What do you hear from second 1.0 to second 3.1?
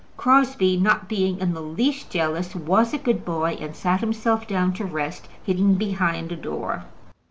being in the least jealous, was a